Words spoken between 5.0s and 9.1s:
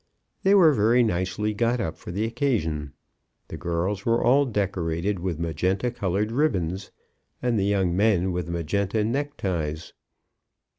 with magenta coloured ribbons, and the young men with magenta